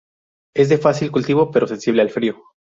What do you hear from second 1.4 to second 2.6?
pero sensible al frío.